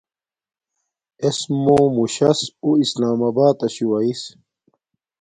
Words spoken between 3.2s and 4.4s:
آباتشوں ایس